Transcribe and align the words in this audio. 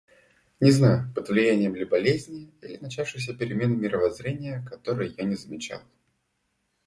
Не 0.59 0.71
знаю, 0.71 1.13
под 1.13 1.29
влиянием 1.29 1.75
ли 1.75 1.85
болезни, 1.85 2.51
или 2.63 2.77
начинавшейся 2.81 3.35
перемены 3.35 3.75
мировоззрения, 3.75 4.65
которой 4.67 5.13
я 5.15 5.25
не 5.25 5.35
замечал. 5.35 5.81